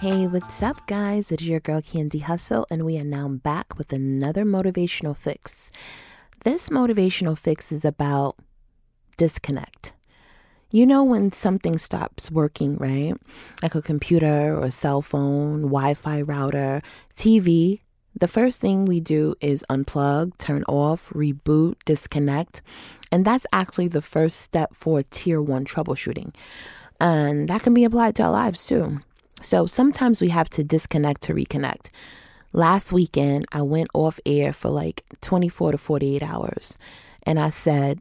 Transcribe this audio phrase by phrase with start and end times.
[0.00, 1.30] Hey, what's up, guys?
[1.30, 5.70] It's your girl Candy Hustle, and we are now back with another motivational fix.
[6.44, 8.36] This motivational fix is about
[9.18, 9.92] disconnect.
[10.70, 13.12] You know, when something stops working, right?
[13.62, 16.80] Like a computer or cell phone, Wi Fi router,
[17.14, 17.80] TV,
[18.18, 22.62] the first thing we do is unplug, turn off, reboot, disconnect.
[23.10, 26.34] And that's actually the first step for tier one troubleshooting.
[27.00, 29.00] And that can be applied to our lives too.
[29.40, 31.90] So sometimes we have to disconnect to reconnect.
[32.52, 36.76] Last weekend, I went off air for like 24 to 48 hours
[37.22, 38.00] and I said,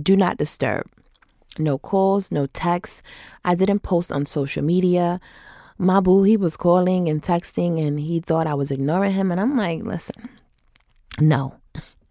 [0.00, 0.86] do not disturb.
[1.58, 3.02] No calls, no texts.
[3.44, 5.20] I didn't post on social media.
[5.78, 9.32] My boo, he was calling and texting and he thought I was ignoring him.
[9.32, 10.28] And I'm like, listen,
[11.20, 11.56] no.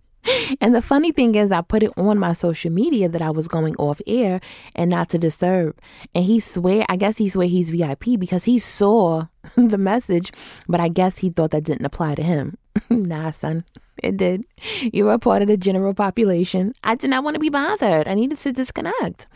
[0.60, 3.48] and the funny thing is, I put it on my social media that I was
[3.48, 4.40] going off air
[4.74, 5.76] and not to disturb.
[6.14, 10.32] And he swear, I guess he swear he's VIP because he saw the message,
[10.68, 12.56] but I guess he thought that didn't apply to him.
[12.90, 13.64] nah, son,
[14.02, 14.44] it did.
[14.80, 16.72] You were part of the general population.
[16.84, 18.06] I did not want to be bothered.
[18.08, 19.26] I needed to disconnect.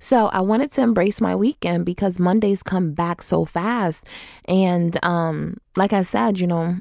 [0.00, 4.04] So I wanted to embrace my weekend because Mondays come back so fast.
[4.46, 6.78] And um, like I said, you know,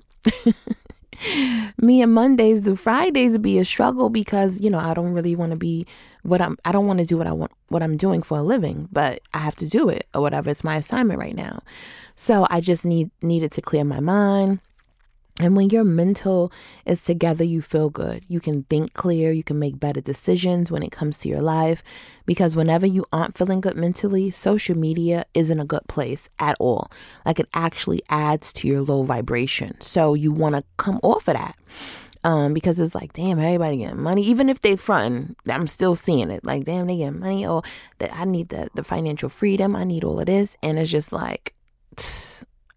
[1.81, 5.51] me and Mondays do Fridays be a struggle because you know I don't really want
[5.51, 5.85] to be
[6.23, 8.43] what I'm I don't want to do what I want what I'm doing for a
[8.43, 10.49] living, but I have to do it or whatever.
[10.49, 11.59] It's my assignment right now.
[12.15, 14.59] So I just need needed to clear my mind
[15.39, 16.51] and when your mental
[16.85, 18.23] is together, you feel good.
[18.27, 19.31] You can think clear.
[19.31, 21.83] You can make better decisions when it comes to your life.
[22.25, 26.89] Because whenever you aren't feeling good mentally, social media isn't a good place at all.
[27.23, 29.79] Like it actually adds to your low vibration.
[29.79, 31.55] So you want to come off of that.
[32.23, 34.23] Um, because it's like, damn, everybody getting money.
[34.23, 36.43] Even if they front, I'm still seeing it.
[36.43, 37.45] Like, damn, they get money.
[37.45, 37.61] Or
[37.99, 39.75] that I need the, the financial freedom.
[39.75, 40.57] I need all of this.
[40.63, 41.53] And it's just like,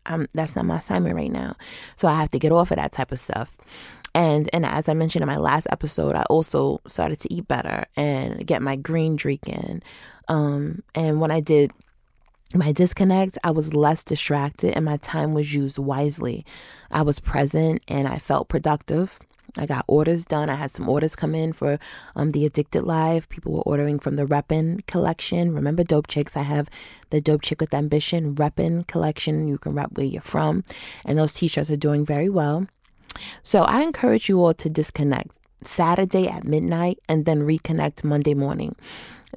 [0.07, 1.57] I'm, that's not my assignment right now.
[1.97, 3.57] So I have to get off of that type of stuff.
[4.15, 7.85] And and as I mentioned in my last episode, I also started to eat better
[7.97, 9.83] and get my green drink in.
[10.29, 11.71] Um, and when I did
[12.55, 16.45] my disconnect, I was less distracted and my time was used wisely.
[16.91, 19.19] I was present and I felt productive.
[19.57, 20.49] I got orders done.
[20.49, 21.79] I had some orders come in for
[22.17, 23.29] um, the Addicted Live.
[23.29, 25.55] People were ordering from the Reppin collection.
[25.55, 26.37] Remember Dope Chicks?
[26.37, 26.69] I have
[27.11, 29.49] the Dope Chick with Ambition Reppin collection.
[29.49, 30.65] You can rep where you're from.
[31.05, 32.67] And those t shirts are doing very well.
[33.43, 35.31] So I encourage you all to disconnect
[35.65, 38.77] Saturday at midnight and then reconnect Monday morning.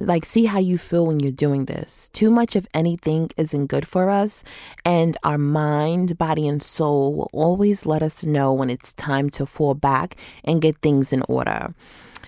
[0.00, 2.08] Like, see how you feel when you're doing this.
[2.12, 4.42] Too much of anything isn't good for us,
[4.84, 9.46] and our mind, body, and soul will always let us know when it's time to
[9.46, 11.74] fall back and get things in order.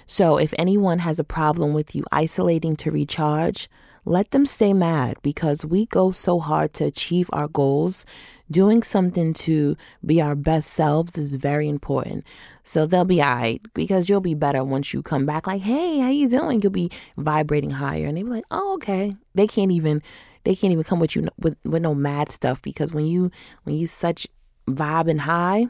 [0.06, 3.68] So, if anyone has a problem with you isolating to recharge,
[4.08, 8.06] let them stay mad because we go so hard to achieve our goals.
[8.48, 12.24] Doing something to be our best selves is very important.
[12.62, 15.98] So they'll be all right because you'll be better once you come back like, hey,
[15.98, 16.60] how you doing?
[16.60, 18.06] You'll be vibrating higher.
[18.06, 19.16] And they'll be like, oh, okay.
[19.34, 20.00] They can't even
[20.44, 23.32] they can't even come with you with, with no mad stuff because when you
[23.64, 24.28] when you such
[24.68, 25.66] vibing high,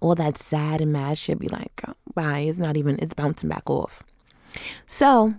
[0.00, 2.40] all that sad and mad shit be like, oh, bye.
[2.40, 4.02] It's not even it's bouncing back off.
[4.86, 5.34] So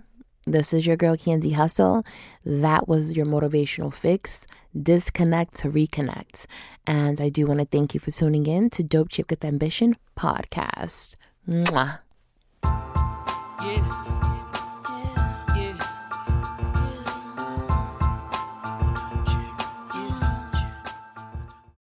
[0.46, 2.04] this is your girl Candy Hustle.
[2.44, 4.46] That was your motivational fix.
[4.80, 6.46] Disconnect to reconnect.
[6.86, 9.96] And I do want to thank you for tuning in to Dope Chick with Ambition
[10.16, 11.14] podcast.
[11.48, 11.98] Mwah.
[13.62, 14.05] Yeah.